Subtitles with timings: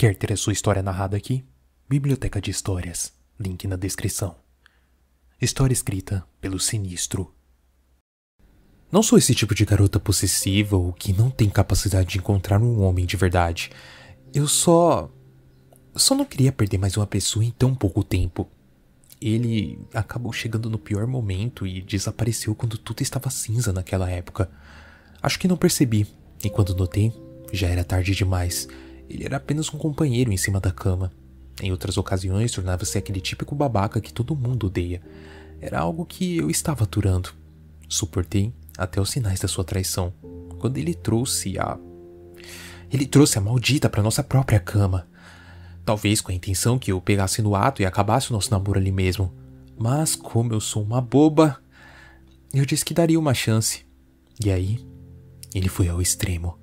[0.00, 1.44] Quer ter a sua história narrada aqui?
[1.86, 3.12] Biblioteca de Histórias.
[3.38, 4.34] Link na descrição.
[5.38, 7.34] História escrita pelo Sinistro.
[8.90, 12.80] Não sou esse tipo de garota possessiva ou que não tem capacidade de encontrar um
[12.80, 13.72] homem de verdade.
[14.32, 15.10] Eu só.
[15.94, 18.48] Só não queria perder mais uma pessoa em tão pouco tempo.
[19.20, 24.50] Ele acabou chegando no pior momento e desapareceu quando tudo estava cinza naquela época.
[25.20, 26.06] Acho que não percebi,
[26.42, 27.12] e quando notei,
[27.52, 28.66] já era tarde demais.
[29.10, 31.10] Ele era apenas um companheiro em cima da cama.
[31.60, 35.02] Em outras ocasiões, tornava-se aquele típico babaca que todo mundo odeia.
[35.60, 37.30] Era algo que eu estava aturando.
[37.88, 40.14] Suportei até os sinais da sua traição.
[40.60, 41.76] Quando ele trouxe a.
[42.90, 45.08] Ele trouxe a maldita para nossa própria cama.
[45.84, 48.92] Talvez com a intenção que eu pegasse no ato e acabasse o nosso namoro ali
[48.92, 49.34] mesmo.
[49.76, 51.60] Mas, como eu sou uma boba,
[52.54, 53.84] eu disse que daria uma chance.
[54.42, 54.86] E aí,
[55.52, 56.58] ele foi ao extremo.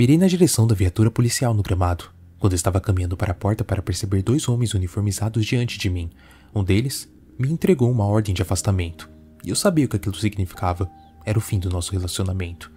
[0.00, 3.82] Mirei na direção da viatura policial no gramado, quando estava caminhando para a porta para
[3.82, 6.08] perceber dois homens uniformizados diante de mim.
[6.54, 7.06] Um deles
[7.38, 9.10] me entregou uma ordem de afastamento,
[9.44, 10.90] e eu sabia o que aquilo significava.
[11.22, 12.72] Era o fim do nosso relacionamento.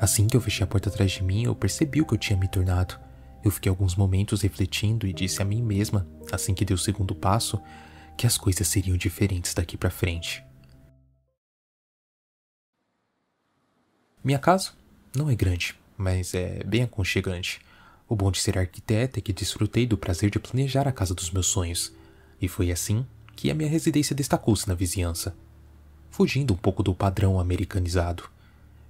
[0.00, 2.38] Assim que eu fechei a porta atrás de mim, eu percebi o que eu tinha
[2.38, 2.98] me tornado.
[3.44, 7.14] Eu fiquei alguns momentos refletindo e disse a mim mesma, assim que dei o segundo
[7.14, 7.60] passo,
[8.16, 10.42] que as coisas seriam diferentes daqui para frente.
[14.24, 14.70] Minha casa
[15.14, 17.60] não é grande, mas é bem aconchegante.
[18.08, 21.30] O bom de ser arquiteta é que desfrutei do prazer de planejar a casa dos
[21.30, 21.92] meus sonhos,
[22.40, 25.34] e foi assim que a minha residência destacou-se na vizinhança,
[26.10, 28.24] fugindo um pouco do padrão americanizado.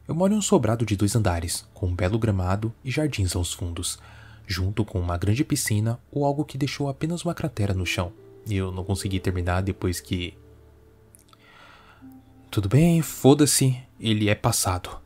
[0.07, 3.53] Eu moro em um sobrado de dois andares, com um belo gramado e jardins aos
[3.53, 3.99] fundos,
[4.47, 8.13] junto com uma grande piscina ou algo que deixou apenas uma cratera no chão.
[8.47, 10.37] E eu não consegui terminar depois que.
[12.51, 15.01] Tudo bem, foda-se, ele é passado.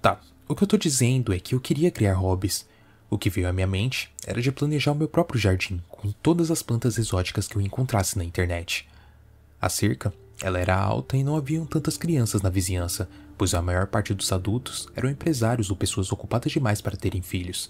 [0.00, 0.18] Tá,
[0.54, 2.64] o que eu tô dizendo é que eu queria criar hobbies.
[3.10, 6.48] O que veio à minha mente era de planejar o meu próprio jardim com todas
[6.48, 8.88] as plantas exóticas que eu encontrasse na internet.
[9.60, 13.88] A cerca, ela era alta e não haviam tantas crianças na vizinhança, pois a maior
[13.88, 17.68] parte dos adultos eram empresários ou pessoas ocupadas demais para terem filhos.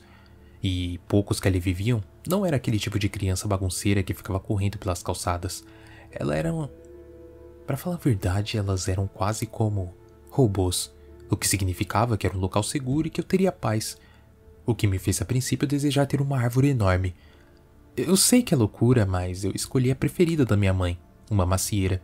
[0.62, 4.76] E poucos que ali viviam não era aquele tipo de criança bagunceira que ficava correndo
[4.76, 5.64] pelas calçadas.
[6.12, 6.52] Ela era
[7.66, 9.94] Para falar a verdade, elas eram quase como
[10.28, 10.92] robôs
[11.30, 13.96] o que significava que era um local seguro e que eu teria paz,
[14.66, 17.14] o que me fez a princípio desejar ter uma árvore enorme.
[17.96, 20.98] Eu sei que é loucura, mas eu escolhi a preferida da minha mãe,
[21.30, 22.02] uma macieira.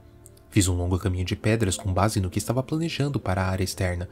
[0.50, 3.64] Fiz um longo caminho de pedras com base no que estava planejando para a área
[3.64, 4.08] externa,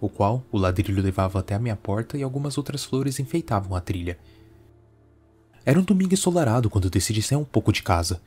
[0.00, 3.80] o qual o ladrilho levava até a minha porta e algumas outras flores enfeitavam a
[3.80, 4.18] trilha.
[5.64, 8.20] Era um domingo ensolarado quando decidi sair um pouco de casa,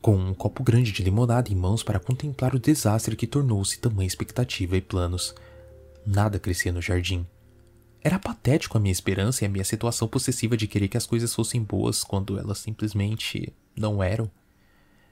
[0.00, 4.06] com um copo grande de limonada em mãos para contemplar o desastre que tornou-se tamanha
[4.06, 5.34] expectativa e planos.
[6.10, 7.26] Nada crescia no jardim.
[8.02, 11.34] Era patético a minha esperança e a minha situação possessiva de querer que as coisas
[11.34, 14.30] fossem boas quando elas simplesmente não eram.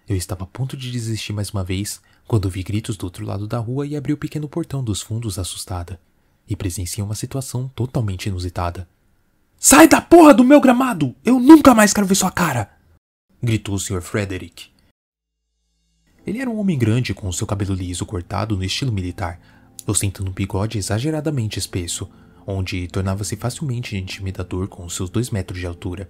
[0.09, 3.47] Eu estava a ponto de desistir mais uma vez quando vi gritos do outro lado
[3.47, 6.01] da rua e abri o pequeno portão dos fundos assustada.
[6.49, 8.89] E presenciei uma situação totalmente inusitada.
[9.59, 11.15] Sai da porra do meu gramado!
[11.23, 12.71] Eu nunca mais quero ver sua cara!
[13.43, 14.01] gritou o Sr.
[14.01, 14.71] Frederick.
[16.27, 19.56] Ele era um homem grande com seu cabelo liso cortado no estilo militar,
[19.86, 22.08] ostentando um bigode exageradamente espesso,
[22.47, 26.08] onde tornava-se facilmente intimidador com seus dois metros de altura.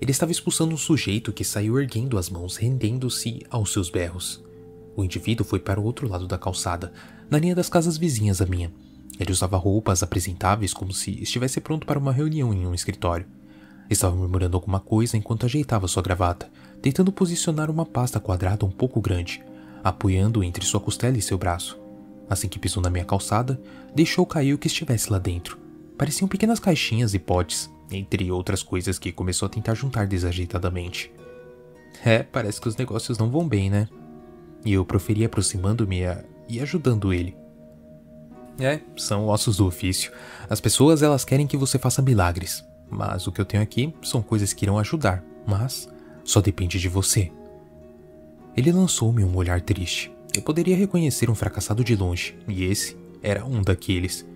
[0.00, 4.42] Ele estava expulsando um sujeito que saiu erguendo as mãos, rendendo-se aos seus berros.
[4.96, 6.92] O indivíduo foi para o outro lado da calçada,
[7.30, 8.72] na linha das casas vizinhas à minha.
[9.18, 13.26] Ele usava roupas apresentáveis como se estivesse pronto para uma reunião em um escritório.
[13.90, 16.50] Estava murmurando alguma coisa enquanto ajeitava sua gravata,
[16.80, 19.42] tentando posicionar uma pasta quadrada um pouco grande,
[19.82, 21.87] apoiando entre sua costela e seu braço.
[22.28, 23.60] Assim que pisou na minha calçada,
[23.94, 25.58] deixou cair o que estivesse lá dentro.
[25.96, 31.10] Pareciam pequenas caixinhas e potes, entre outras coisas que começou a tentar juntar desajeitadamente.
[32.04, 33.88] É, parece que os negócios não vão bem, né?
[34.64, 36.00] E eu proferi aproximando-me
[36.48, 37.36] e ajudando ele.
[38.60, 40.12] É, são ossos do ofício.
[40.50, 44.20] As pessoas elas querem que você faça milagres, mas o que eu tenho aqui são
[44.20, 45.88] coisas que irão ajudar, mas
[46.24, 47.30] só depende de você.
[48.56, 50.12] Ele lançou-me um olhar triste.
[50.34, 54.26] Eu poderia reconhecer um fracassado de longe, e esse era um daqueles.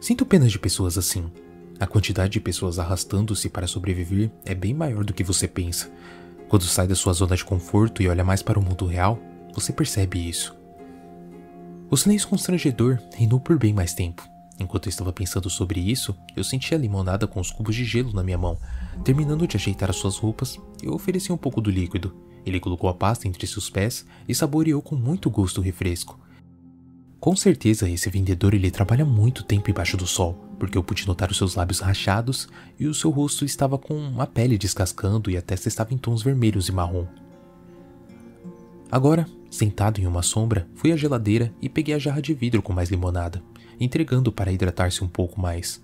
[0.00, 1.30] Sinto pena de pessoas assim.
[1.78, 5.90] A quantidade de pessoas arrastando-se para sobreviver é bem maior do que você pensa.
[6.48, 9.18] Quando sai da sua zona de conforto e olha mais para o mundo real,
[9.54, 10.56] você percebe isso.
[11.90, 14.22] O silêncio constrangedor reinou por bem mais tempo.
[14.58, 18.12] Enquanto eu estava pensando sobre isso, eu senti a limonada com os cubos de gelo
[18.12, 18.58] na minha mão.
[19.02, 22.14] Terminando de ajeitar as suas roupas, eu ofereci um pouco do líquido.
[22.44, 26.18] Ele colocou a pasta entre seus pés e saboreou com muito gosto o refresco.
[27.20, 31.30] Com certeza esse vendedor ele trabalha muito tempo embaixo do sol, porque eu pude notar
[31.30, 32.48] os seus lábios rachados
[32.78, 36.22] e o seu rosto estava com a pele descascando e a testa estava em tons
[36.22, 37.06] vermelhos e marrom.
[38.90, 42.72] Agora, sentado em uma sombra, fui à geladeira e peguei a jarra de vidro com
[42.72, 43.42] mais limonada,
[43.78, 45.80] entregando para hidratar-se um pouco mais.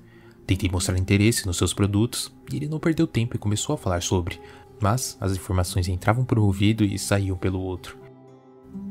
[0.47, 4.03] Tentei mostrar interesse nos seus produtos e ele não perdeu tempo e começou a falar
[4.03, 4.41] sobre,
[4.81, 7.99] mas as informações entravam por um ouvido e saíam pelo outro.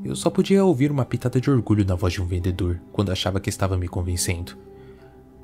[0.03, 3.39] Eu só podia ouvir uma pitada de orgulho na voz de um vendedor quando achava
[3.39, 4.57] que estava me convencendo.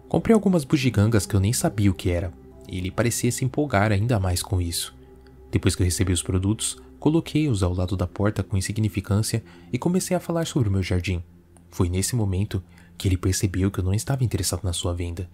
[0.08, 2.34] Comprei algumas bugigangas que eu nem sabia o que era,
[2.68, 4.96] e ele parecia se empolgar ainda mais com isso.
[5.50, 10.16] Depois que eu recebi os produtos, coloquei-os ao lado da porta com insignificância e comecei
[10.16, 11.24] a falar sobre o meu jardim.
[11.70, 12.64] Foi nesse momento
[12.98, 15.30] que ele percebeu que eu não estava interessado na sua venda.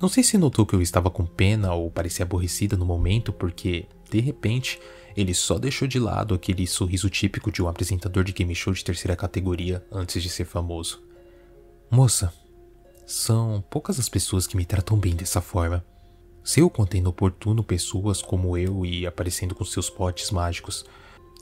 [0.00, 3.86] Não sei se notou que eu estava com pena ou parecia aborrecida no momento, porque,
[4.10, 4.80] de repente,
[5.16, 8.84] ele só deixou de lado aquele sorriso típico de um apresentador de game show de
[8.84, 11.02] terceira categoria antes de ser famoso.
[11.90, 12.32] Moça,
[13.06, 15.84] são poucas as pessoas que me tratam bem dessa forma.
[16.44, 20.84] Se eu contendo oportuno pessoas como eu e aparecendo com seus potes mágicos,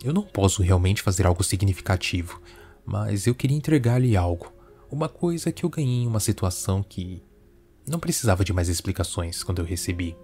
[0.03, 2.41] eu não posso realmente fazer algo significativo,
[2.85, 4.53] mas eu queria entregar-lhe algo,
[4.91, 7.23] uma coisa que eu ganhei em uma situação que
[7.87, 10.17] não precisava de mais explicações quando eu recebi.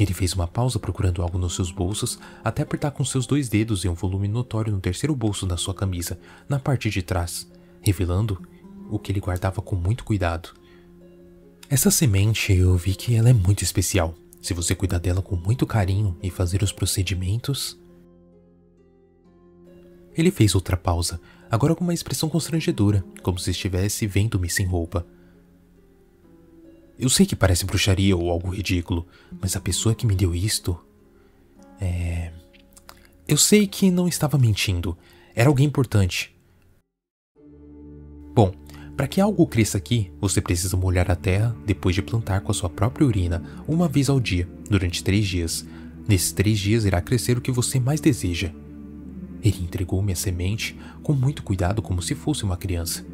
[0.00, 3.84] Ele fez uma pausa procurando algo nos seus bolsos, até apertar com seus dois dedos
[3.84, 6.18] em um volume notório no terceiro bolso da sua camisa,
[6.48, 7.46] na parte de trás,
[7.82, 8.40] revelando
[8.88, 10.54] o que ele guardava com muito cuidado.
[11.68, 14.14] Essa semente eu vi que ela é muito especial.
[14.40, 17.78] Se você cuidar dela com muito carinho e fazer os procedimentos.
[20.16, 21.20] Ele fez outra pausa,
[21.50, 25.06] agora com uma expressão constrangedora, como se estivesse vendo-me sem roupa.
[27.00, 29.06] Eu sei que parece bruxaria ou algo ridículo,
[29.40, 30.78] mas a pessoa que me deu isto.
[31.80, 32.30] É.
[33.26, 34.98] Eu sei que não estava mentindo.
[35.34, 36.36] Era alguém importante.
[38.34, 38.52] Bom,
[38.94, 42.54] para que algo cresça aqui, você precisa molhar a terra depois de plantar com a
[42.54, 45.66] sua própria urina, uma vez ao dia, durante três dias.
[46.06, 48.52] Nesses três dias irá crescer o que você mais deseja.
[49.42, 53.06] Ele entregou-me a semente com muito cuidado, como se fosse uma criança.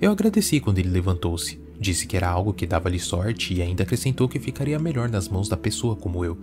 [0.00, 1.63] Eu agradeci quando ele levantou-se.
[1.84, 5.50] Disse que era algo que dava-lhe sorte e ainda acrescentou que ficaria melhor nas mãos
[5.50, 6.34] da pessoa como eu.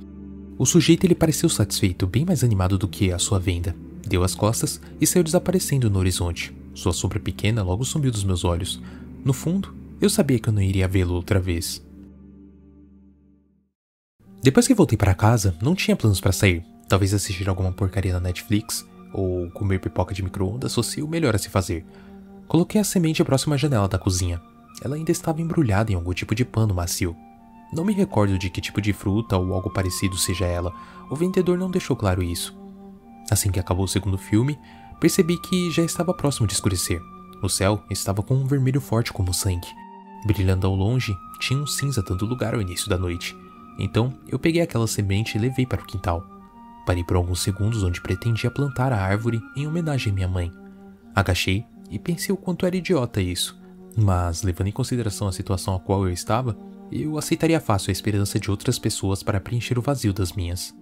[0.56, 3.76] O sujeito ele pareceu satisfeito, bem mais animado do que a sua venda.
[4.08, 6.56] Deu as costas e saiu desaparecendo no horizonte.
[6.76, 8.80] Sua sombra pequena logo sumiu dos meus olhos.
[9.26, 11.84] No fundo, eu sabia que eu não iria vê-lo outra vez.
[14.44, 16.64] Depois que voltei para casa, não tinha planos para sair.
[16.88, 21.40] Talvez assistir alguma porcaria na Netflix ou comer pipoca de micro-ondas fosse o melhor a
[21.40, 21.84] se fazer.
[22.48, 24.40] Coloquei a semente próxima à janela da cozinha.
[24.82, 27.16] Ela ainda estava embrulhada em algum tipo de pano macio.
[27.72, 30.74] Não me recordo de que tipo de fruta ou algo parecido seja ela,
[31.10, 32.58] o vendedor não deixou claro isso.
[33.30, 34.60] Assim que acabou o segundo filme,
[35.00, 37.02] percebi que já estava próximo de escurecer.
[37.42, 39.68] O céu estava com um vermelho forte como sangue.
[40.26, 43.36] Brilhando ao longe, tinha um cinza dando lugar ao início da noite.
[43.80, 46.26] Então eu peguei aquela semente e levei para o quintal.
[46.86, 50.52] Parei por alguns segundos onde pretendia plantar a árvore em homenagem à minha mãe.
[51.16, 53.61] Agachei e pensei o quanto era idiota isso.
[53.96, 56.58] Mas, levando em consideração a situação a qual eu estava,
[56.92, 60.74] eu aceitaria fácil a esperança de outras pessoas para preencher o vazio das minhas.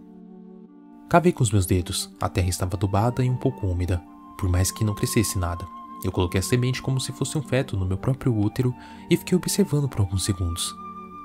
[1.10, 4.02] Cavei com os meus dedos, a terra estava adubada e um pouco úmida,
[4.38, 5.66] por mais que não crescesse nada.
[6.04, 8.74] Eu coloquei a semente como se fosse um feto no meu próprio útero
[9.10, 10.74] e fiquei observando por alguns segundos.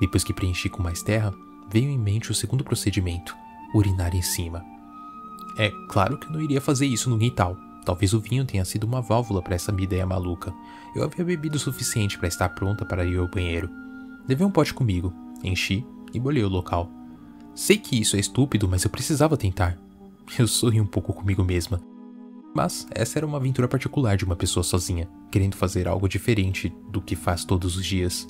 [0.00, 1.32] Depois que preenchi com mais terra,
[1.70, 3.36] veio em mente o segundo procedimento:
[3.74, 4.64] urinar em cima.
[5.56, 8.84] É claro que eu não iria fazer isso no quintal, Talvez o vinho tenha sido
[8.84, 10.54] uma válvula para essa minha ideia maluca.
[10.94, 13.68] Eu havia bebido o suficiente para estar pronta para ir ao banheiro.
[14.28, 16.90] Levei um pote comigo, enchi e bolhei o local.
[17.54, 19.78] Sei que isso é estúpido, mas eu precisava tentar.
[20.38, 21.80] Eu sorri um pouco comigo mesma.
[22.54, 27.00] Mas essa era uma aventura particular de uma pessoa sozinha, querendo fazer algo diferente do
[27.00, 28.28] que faz todos os dias.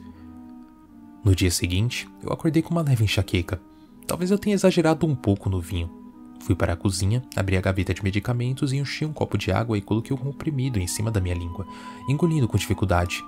[1.23, 3.61] No dia seguinte, eu acordei com uma leve enxaqueca.
[4.07, 6.04] Talvez eu tenha exagerado um pouco no vinho,
[6.41, 9.79] Fui para a cozinha, abri a gaveta de medicamentos e enchi um copo de água
[9.79, 11.67] e coloquei um comprimido em cima da minha língua,
[12.09, 13.23] engolindo com dificuldade.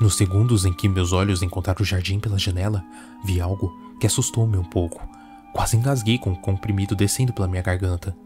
[0.00, 2.84] Nos segundos em que meus olhos encontraram o jardim pela janela,
[3.24, 5.06] vi algo que assustou-me um pouco.
[5.52, 8.16] Quase engasguei com o comprimido descendo pela minha garganta.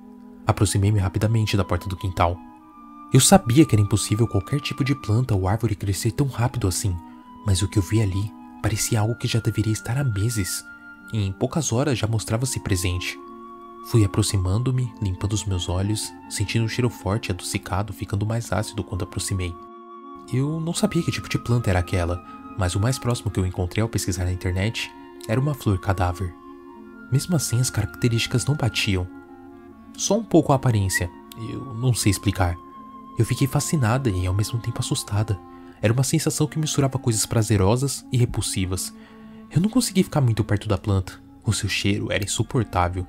[0.46, 2.36] Aproximei-me rapidamente da porta do quintal.
[3.12, 6.96] Eu sabia que era impossível qualquer tipo de planta ou árvore crescer tão rápido assim,
[7.46, 10.64] mas o que eu vi ali parecia algo que já deveria estar há meses,
[11.12, 13.18] e em poucas horas já mostrava-se presente.
[13.87, 18.84] Fui aproximando-me, limpando os meus olhos, sentindo um cheiro forte e adocicado ficando mais ácido
[18.84, 19.54] quando aproximei.
[20.32, 22.25] Eu não sabia que tipo de planta era aquela,
[22.58, 24.90] mas o mais próximo que eu encontrei ao pesquisar na internet
[25.26, 26.32] era uma flor cadáver.
[27.10, 29.06] Mesmo assim, as características não batiam.
[29.96, 32.56] Só um pouco a aparência, eu não sei explicar.
[33.18, 35.38] Eu fiquei fascinada e ao mesmo tempo assustada.
[35.82, 38.94] Era uma sensação que misturava coisas prazerosas e repulsivas.
[39.50, 41.20] Eu não consegui ficar muito perto da planta.
[41.44, 43.06] O seu cheiro era insuportável.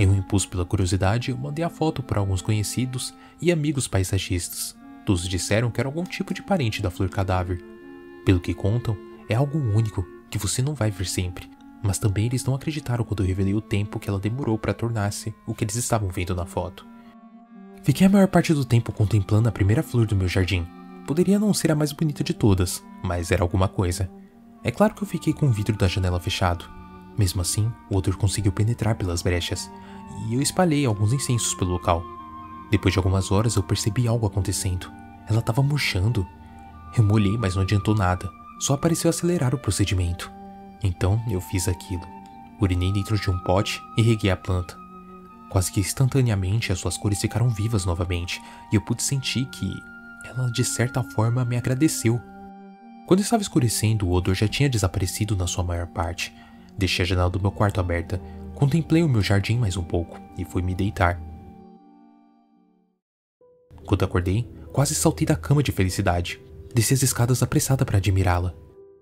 [0.00, 4.74] Em um impulso pela curiosidade, eu mandei a foto para alguns conhecidos e amigos paisagistas.
[5.04, 7.62] Todos disseram que era algum tipo de parente da flor cadáver.
[8.24, 8.96] Pelo que contam,
[9.28, 11.50] é algo único que você não vai ver sempre.
[11.82, 15.34] Mas também eles não acreditaram quando eu revelei o tempo que ela demorou para tornar-se
[15.46, 16.86] o que eles estavam vendo na foto.
[17.82, 20.66] Fiquei a maior parte do tempo contemplando a primeira flor do meu jardim.
[21.06, 24.10] Poderia não ser a mais bonita de todas, mas era alguma coisa.
[24.64, 26.79] É claro que eu fiquei com o vidro da janela fechado.
[27.20, 29.70] Mesmo assim, o odor conseguiu penetrar pelas brechas,
[30.26, 32.02] e eu espalhei alguns incensos pelo local.
[32.70, 34.90] Depois de algumas horas, eu percebi algo acontecendo.
[35.28, 36.26] Ela estava murchando.
[36.96, 38.26] Eu molhei, mas não adiantou nada.
[38.58, 40.32] Só apareceu acelerar o procedimento.
[40.82, 42.00] Então eu fiz aquilo.
[42.58, 44.74] Urinei dentro de um pote e reguei a planta.
[45.50, 48.40] Quase que instantaneamente as suas cores ficaram vivas novamente
[48.72, 49.70] e eu pude sentir que
[50.24, 52.18] ela de certa forma me agradeceu.
[53.06, 56.32] Quando estava escurecendo, o odor já tinha desaparecido na sua maior parte.
[56.80, 58.18] Deixei a janela do meu quarto aberta,
[58.54, 61.20] contemplei o meu jardim mais um pouco e fui me deitar.
[63.84, 66.40] Quando acordei, quase saltei da cama de felicidade.
[66.74, 68.54] Desci as escadas apressada para admirá-la.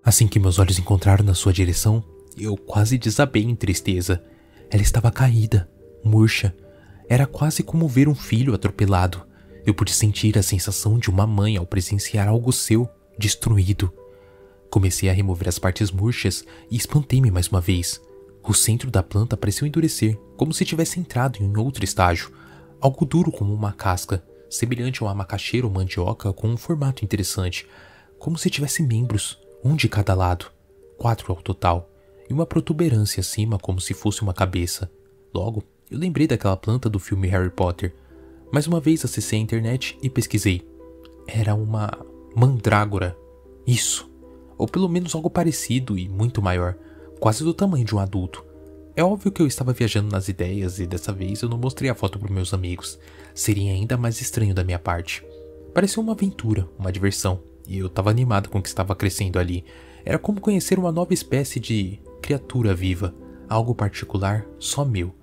[0.03, 2.03] Assim que meus olhos encontraram na sua direção,
[2.37, 4.21] eu quase desabei em tristeza.
[4.69, 5.71] Ela estava caída,
[6.03, 6.53] murcha.
[7.07, 9.25] Era quase como ver um filho atropelado.
[9.65, 13.89] Eu pude sentir a sensação de uma mãe ao presenciar algo seu destruído.
[14.69, 18.01] Comecei a remover as partes murchas e espantei-me mais uma vez.
[18.43, 22.31] O centro da planta pareceu endurecer, como se tivesse entrado em outro estágio,
[22.79, 27.67] algo duro como uma casca, semelhante a uma macaxeira ou mandioca com um formato interessante,
[28.17, 30.51] como se tivesse membros, um de cada lado,
[30.97, 31.89] quatro ao total,
[32.29, 34.89] e uma protuberância acima como se fosse uma cabeça.
[35.33, 37.93] Logo, eu lembrei daquela planta do filme Harry Potter.
[38.51, 40.67] Mais uma vez acessei a internet e pesquisei.
[41.27, 41.91] Era uma
[42.35, 43.17] mandrágora.
[43.65, 44.08] Isso.
[44.59, 46.75] Ou pelo menos algo parecido e muito maior,
[47.19, 48.45] quase do tamanho de um adulto.
[48.95, 51.95] É óbvio que eu estava viajando nas ideias e dessa vez eu não mostrei a
[51.95, 52.99] foto para meus amigos.
[53.33, 55.25] Seria ainda mais estranho da minha parte.
[55.73, 59.63] Pareceu uma aventura, uma diversão, e eu estava animado com o que estava crescendo ali.
[60.03, 63.15] Era como conhecer uma nova espécie de criatura viva,
[63.47, 65.15] algo particular só meu.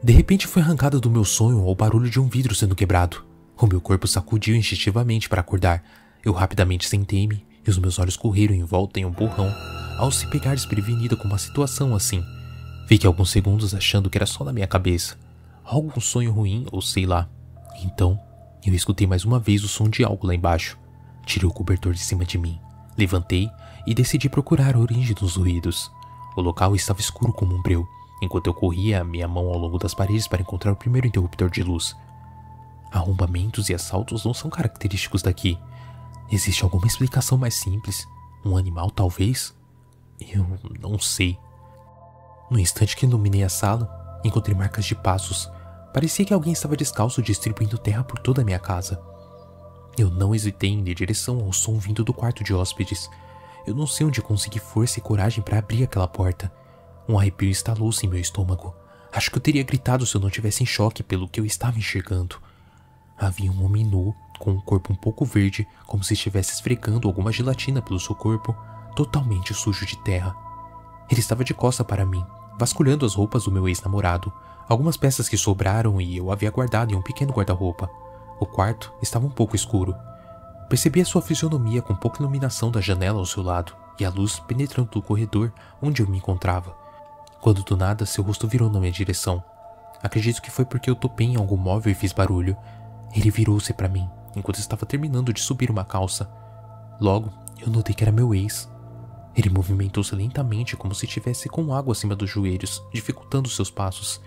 [0.00, 3.24] De repente foi arrancada do meu sonho o barulho de um vidro sendo quebrado.
[3.56, 6.03] O meu corpo sacudiu instintivamente para acordar.
[6.24, 9.52] Eu rapidamente sentei-me e os meus olhos correram em volta em um borrão
[9.98, 12.24] ao se pegar desprevenida com uma situação assim.
[12.86, 15.16] Fiquei alguns segundos achando que era só na minha cabeça.
[15.64, 17.28] Algum sonho ruim ou sei lá.
[17.82, 18.18] Então
[18.64, 20.78] eu escutei mais uma vez o som de algo lá embaixo.
[21.26, 22.58] Tirei o cobertor de cima de mim,
[22.96, 23.50] levantei
[23.86, 25.90] e decidi procurar a origem dos ruídos.
[26.36, 27.86] O local estava escuro como um breu,
[28.22, 31.62] enquanto eu corria minha mão ao longo das paredes para encontrar o primeiro interruptor de
[31.62, 31.94] luz.
[32.90, 35.58] Arrombamentos e assaltos não são característicos daqui.
[36.30, 38.06] Existe alguma explicação mais simples?
[38.44, 39.54] Um animal, talvez?
[40.20, 40.46] Eu
[40.80, 41.38] não sei.
[42.50, 45.50] No instante que iluminei a sala, encontrei marcas de passos
[45.94, 49.00] Parecia que alguém estava descalço distribuindo terra por toda a minha casa.
[49.96, 53.08] Eu não hesitei em ir direção ao som vindo do quarto de hóspedes.
[53.64, 56.52] Eu não sei onde consegui força e coragem para abrir aquela porta.
[57.08, 58.74] Um arrepio instalou-se em meu estômago.
[59.12, 61.78] Acho que eu teria gritado se eu não tivesse em choque pelo que eu estava
[61.78, 62.42] enxergando.
[63.18, 67.32] Havia um homem nu, com um corpo um pouco verde, como se estivesse esfregando alguma
[67.32, 68.54] gelatina pelo seu corpo,
[68.96, 70.34] totalmente sujo de terra.
[71.10, 72.24] Ele estava de costa para mim,
[72.58, 74.32] vasculhando as roupas do meu ex-namorado,
[74.66, 77.90] Algumas peças que sobraram e eu havia guardado em um pequeno guarda-roupa.
[78.40, 79.94] O quarto estava um pouco escuro.
[80.70, 84.40] Percebi a sua fisionomia com pouca iluminação da janela ao seu lado e a luz
[84.40, 85.52] penetrando do corredor
[85.82, 86.74] onde eu me encontrava.
[87.42, 89.44] Quando do nada seu rosto virou na minha direção.
[90.02, 92.56] Acredito que foi porque eu topei em algum móvel e fiz barulho.
[93.14, 96.28] Ele virou-se para mim enquanto estava terminando de subir uma calça.
[97.00, 98.68] Logo, eu notei que era meu ex.
[99.36, 104.20] Ele movimentou-se lentamente como se estivesse com água acima dos joelhos, dificultando seus passos.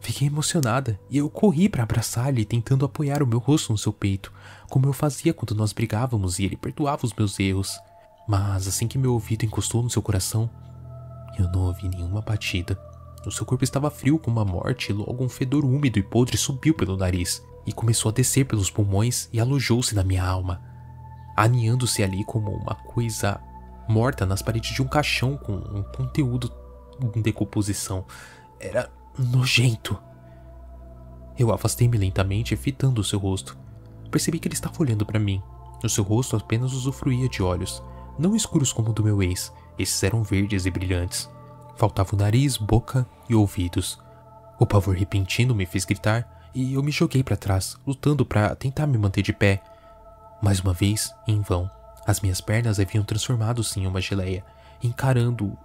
[0.00, 4.32] Fiquei emocionada e eu corri para abraçar-lhe, tentando apoiar o meu rosto no seu peito,
[4.68, 7.78] como eu fazia quando nós brigávamos e ele perdoava os meus erros.
[8.26, 10.50] Mas assim que meu ouvido encostou no seu coração,
[11.38, 12.78] eu não ouvi nenhuma batida.
[13.24, 16.36] O seu corpo estava frio como a morte e logo um fedor úmido e podre
[16.36, 20.60] subiu pelo nariz e começou a descer pelos pulmões e alojou-se na minha alma,
[21.36, 23.40] aninhando-se ali como uma coisa
[23.88, 26.52] morta nas paredes de um caixão com um conteúdo
[27.14, 28.04] em decomposição.
[28.60, 29.98] Era nojento.
[31.38, 33.56] Eu afastei-me lentamente, fitando o seu rosto.
[34.10, 35.42] Percebi que ele estava olhando para mim.
[35.82, 37.82] O seu rosto apenas usufruía de olhos,
[38.18, 41.28] não escuros como o do meu ex, esses eram verdes e brilhantes.
[41.76, 43.98] Faltava o nariz, boca e ouvidos.
[44.60, 48.86] O pavor repentino me fez gritar e eu me joguei para trás, lutando para tentar
[48.86, 49.62] me manter de pé.
[50.42, 51.70] Mais uma vez, em vão.
[52.06, 54.44] As minhas pernas haviam transformado-se em uma geleia,
[54.82, 55.56] encarando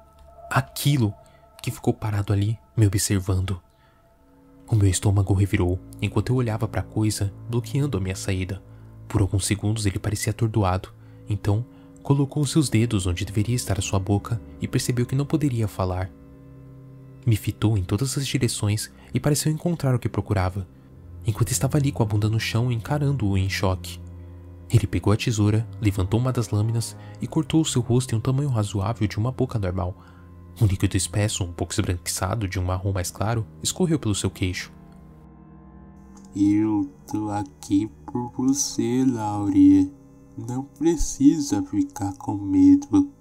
[0.49, 1.13] aquilo
[1.61, 3.61] que ficou parado ali, me observando.
[4.67, 8.61] O meu estômago revirou enquanto eu olhava para a coisa, bloqueando a minha saída.
[9.07, 10.93] Por alguns segundos ele parecia atordoado,
[11.27, 11.65] então
[12.03, 16.09] colocou seus dedos onde deveria estar a sua boca e percebeu que não poderia falar.
[17.25, 20.67] Me fitou em todas as direções e pareceu encontrar o que procurava,
[21.27, 23.99] enquanto estava ali com a bunda no chão encarando-o em choque.
[24.69, 28.21] Ele pegou a tesoura, levantou uma das lâminas e cortou o seu rosto em um
[28.21, 29.95] tamanho razoável de uma boca normal,
[30.61, 34.71] um líquido espesso, um pouco esbranquiçado de um marrom mais claro, escorreu pelo seu queixo.
[36.35, 39.91] Eu tô aqui por você, Laurie.
[40.37, 43.11] Não precisa ficar com medo.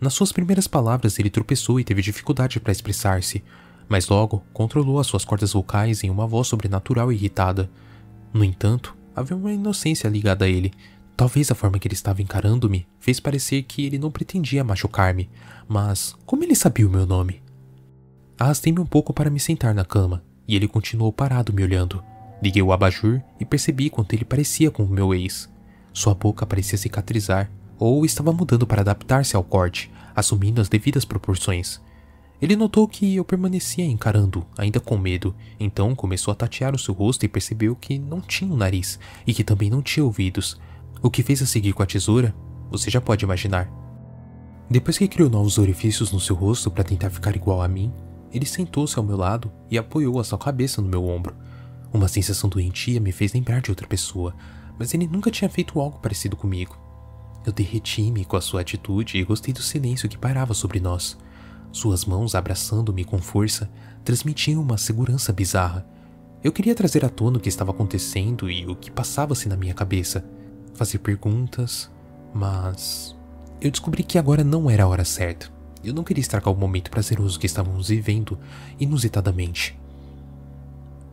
[0.00, 3.42] Nas suas primeiras palavras, ele tropeçou e teve dificuldade para expressar-se,
[3.88, 7.70] mas logo controlou as suas cordas vocais em uma voz sobrenatural e irritada.
[8.32, 10.72] No entanto, havia uma inocência ligada a ele,
[11.16, 15.30] Talvez a forma que ele estava encarando-me fez parecer que ele não pretendia machucar-me,
[15.68, 17.40] mas como ele sabia o meu nome?
[18.38, 22.02] Arrastei-me um pouco para me sentar na cama, e ele continuou parado me olhando.
[22.42, 25.48] Liguei o abajur e percebi quanto ele parecia com o meu ex.
[25.92, 27.48] Sua boca parecia cicatrizar,
[27.78, 31.80] ou estava mudando para adaptar-se ao corte, assumindo as devidas proporções.
[32.44, 36.92] Ele notou que eu permanecia encarando, ainda com medo, então começou a tatear o seu
[36.92, 40.60] rosto e percebeu que não tinha um nariz e que também não tinha ouvidos,
[41.00, 42.34] o que fez a seguir com a tesoura,
[42.70, 43.66] você já pode imaginar.
[44.68, 47.90] Depois que criou novos orifícios no seu rosto para tentar ficar igual a mim,
[48.30, 51.34] ele sentou-se ao meu lado e apoiou a sua cabeça no meu ombro.
[51.94, 54.34] Uma sensação doentia me fez lembrar de outra pessoa,
[54.78, 56.76] mas ele nunca tinha feito algo parecido comigo.
[57.46, 61.16] Eu derreti-me com a sua atitude e gostei do silêncio que pairava sobre nós.
[61.74, 63.68] Suas mãos abraçando-me com força
[64.04, 65.84] transmitiam uma segurança bizarra.
[66.42, 69.74] Eu queria trazer à tona o que estava acontecendo e o que passava-se na minha
[69.74, 70.24] cabeça
[70.72, 71.90] fazer perguntas,
[72.32, 73.16] mas
[73.60, 75.52] eu descobri que agora não era a hora certa.
[75.82, 78.38] Eu não queria estragar o momento prazeroso que estávamos vivendo
[78.78, 79.76] inusitadamente.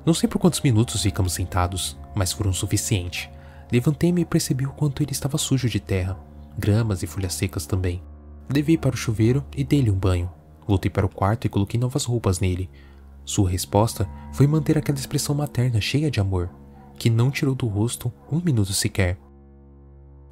[0.06, 3.32] Não sei por quantos minutos ficamos sentados, mas foram suficiente.
[3.71, 6.19] Levantei-me e percebi o quanto ele estava sujo de terra,
[6.56, 8.00] gramas e folhas secas também.
[8.47, 10.30] Levei para o chuveiro e dei-lhe um banho.
[10.67, 12.69] Voltei para o quarto e coloquei novas roupas nele.
[13.26, 16.50] Sua resposta foi manter aquela expressão materna cheia de amor,
[16.97, 19.17] que não tirou do rosto um minuto sequer.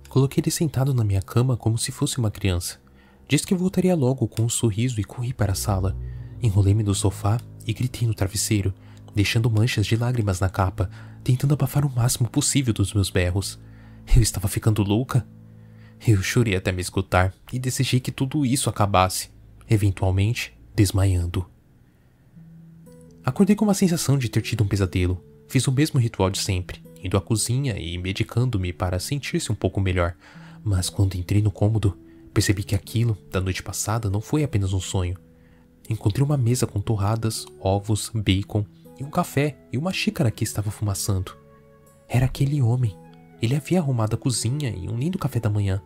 [0.09, 2.79] Coloquei ele sentado na minha cama como se fosse uma criança.
[3.27, 5.95] Disse que voltaria logo com um sorriso e corri para a sala.
[6.41, 8.73] Enrolei-me no sofá e gritei no travesseiro,
[9.13, 10.89] deixando manchas de lágrimas na capa,
[11.23, 13.59] tentando abafar o máximo possível dos meus berros.
[14.15, 15.27] Eu estava ficando louca?
[16.07, 19.29] Eu chorei até me escutar e desejei que tudo isso acabasse,
[19.69, 21.45] eventualmente desmaiando.
[23.23, 25.23] Acordei com uma sensação de ter tido um pesadelo.
[25.47, 29.79] Fiz o mesmo ritual de sempre indo à cozinha e medicando-me para sentir-se um pouco
[29.79, 30.15] melhor.
[30.63, 31.97] Mas quando entrei no cômodo,
[32.33, 35.17] percebi que aquilo da noite passada não foi apenas um sonho.
[35.89, 38.65] Encontrei uma mesa com torradas, ovos, bacon
[38.99, 41.35] e um café e uma xícara que estava fumaçando.
[42.07, 42.95] Era aquele homem.
[43.41, 45.81] Ele havia arrumado a cozinha e um lindo café da manhã.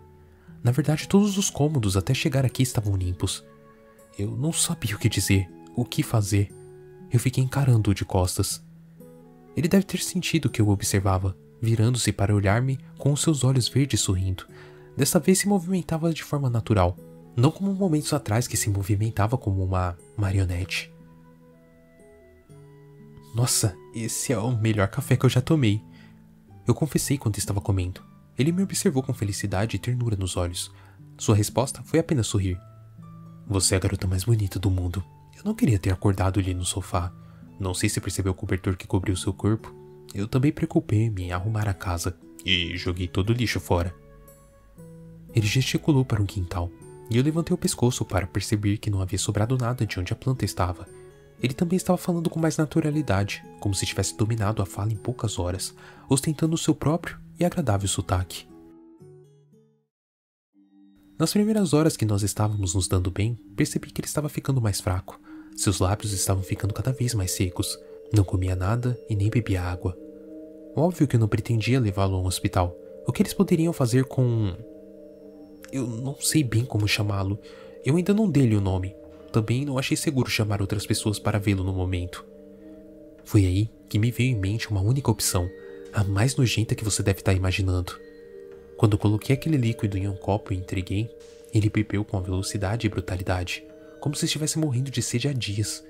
[0.63, 3.43] Na verdade, todos os cômodos até chegar aqui estavam limpos.
[4.17, 6.54] Eu não sabia o que dizer, o que fazer.
[7.12, 8.63] Eu fiquei encarando-o de costas.
[9.56, 14.02] Ele deve ter sentido que eu observava, virando-se para olhar-me com os seus olhos verdes
[14.02, 14.45] sorrindo.
[14.95, 16.95] Desta vez se movimentava de forma natural,
[17.36, 20.93] não como momentos atrás que se movimentava como uma marionete.
[23.34, 25.82] Nossa, esse é o melhor café que eu já tomei.
[26.67, 28.02] Eu confessei quando estava comendo.
[28.38, 30.71] Ele me observou com felicidade e ternura nos olhos.
[31.17, 32.60] Sua resposta foi apenas sorrir.
[33.47, 35.03] Você é a garota mais bonita do mundo.
[35.36, 37.12] Eu não queria ter acordado ali no sofá.
[37.60, 39.73] Não sei se percebeu o cobertor que cobriu seu corpo.
[40.13, 43.93] Eu também preocupei-me em arrumar a casa e joguei todo o lixo fora.
[45.36, 46.71] Ele gesticulou para um quintal
[47.10, 50.15] e eu levantei o pescoço para perceber que não havia sobrado nada de onde a
[50.15, 50.88] planta estava.
[51.41, 55.38] Ele também estava falando com mais naturalidade, como se tivesse dominado a fala em poucas
[55.38, 55.75] horas,
[56.08, 58.53] ostentando o seu próprio e agradável sotaque.
[61.23, 64.81] Nas primeiras horas que nós estávamos nos dando bem, percebi que ele estava ficando mais
[64.81, 65.17] fraco.
[65.55, 67.79] Seus lábios estavam ficando cada vez mais secos.
[68.12, 69.97] Não comia nada e nem bebia água.
[70.75, 72.75] Óbvio que eu não pretendia levá-lo a um hospital.
[73.07, 74.53] O que eles poderiam fazer com.
[75.71, 77.39] Eu não sei bem como chamá-lo.
[77.86, 78.93] Eu ainda não dei-lhe o nome.
[79.31, 82.25] Também não achei seguro chamar outras pessoas para vê-lo no momento.
[83.23, 85.49] Foi aí que me veio em mente uma única opção,
[85.93, 87.93] a mais nojenta que você deve estar imaginando.
[88.84, 91.10] Quando coloquei aquele líquido em um copo e entreguei,
[91.54, 93.63] ele bebeu com velocidade e brutalidade
[94.02, 95.82] como se estivesse morrendo de sede há dias.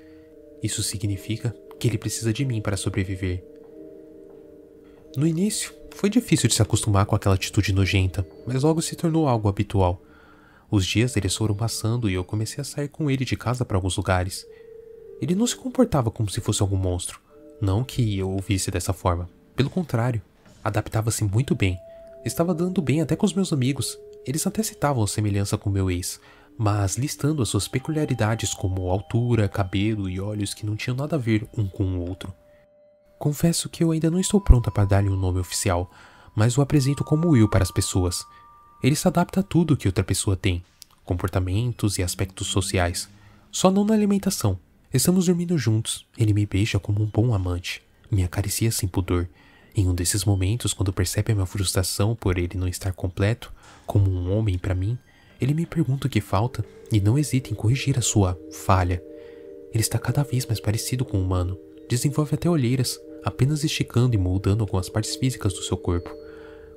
[0.61, 3.43] Isso significa que ele precisa de mim para sobreviver.
[5.17, 9.27] No início, Foi difícil de se acostumar com aquela atitude nojenta, mas logo se tornou
[9.27, 9.99] algo habitual.
[10.69, 13.75] Os dias eles foram passando e eu comecei a sair com ele de casa para
[13.75, 14.45] alguns lugares.
[15.19, 17.19] Ele não se comportava como se fosse algum monstro.
[17.59, 19.27] Não que eu o visse dessa forma.
[19.55, 20.21] Pelo contrário,
[20.63, 21.79] adaptava-se muito bem.
[22.25, 23.97] Estava dando bem até com os meus amigos.
[24.25, 26.21] Eles até citavam a semelhança com meu ex,
[26.57, 31.19] mas listando as suas peculiaridades como altura, cabelo e olhos que não tinham nada a
[31.19, 32.33] ver um com o outro.
[33.19, 35.91] Confesso que eu ainda não estou pronta para dar-lhe um nome oficial,
[36.35, 38.25] mas o apresento como Will para as pessoas.
[38.81, 40.63] Ele se adapta a tudo que outra pessoa tem,
[41.03, 43.09] comportamentos e aspectos sociais,
[43.51, 44.59] só não na alimentação.
[44.93, 47.81] Estamos dormindo juntos, ele me beija como um bom amante,
[48.11, 49.27] me acaricia sem pudor.
[49.75, 53.51] Em um desses momentos, quando percebe a minha frustração por ele não estar completo,
[53.85, 54.97] como um homem para mim,
[55.41, 59.03] ele me pergunta o que falta e não hesita em corrigir a sua falha.
[59.73, 61.57] Ele está cada vez mais parecido com o humano,
[61.89, 66.09] desenvolve até olheiras, apenas esticando e moldando algumas partes físicas do seu corpo.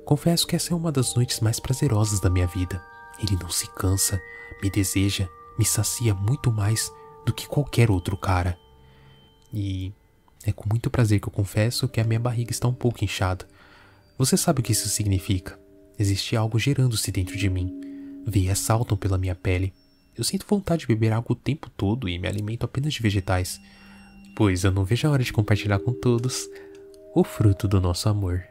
[0.03, 2.83] Confesso que essa é uma das noites mais prazerosas da minha vida.
[3.19, 4.19] Ele não se cansa,
[4.61, 5.27] me deseja,
[5.59, 6.91] me sacia muito mais
[7.25, 8.57] do que qualquer outro cara.
[9.53, 9.93] E
[10.47, 13.45] é com muito prazer que eu confesso que a minha barriga está um pouco inchada.
[14.17, 15.59] Você sabe o que isso significa?
[15.99, 17.71] Existe algo gerando-se dentro de mim.
[18.25, 19.73] Veias saltam pela minha pele.
[20.17, 23.59] Eu sinto vontade de beber água o tempo todo e me alimento apenas de vegetais
[24.37, 26.47] pois eu não vejo a hora de compartilhar com todos
[27.15, 28.43] o fruto do nosso amor.